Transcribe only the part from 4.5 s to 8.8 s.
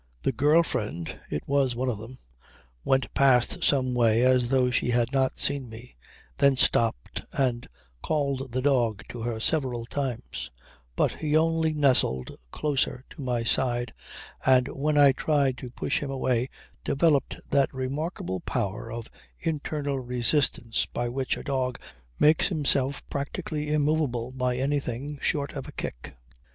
she had not seen me, then stopped and called the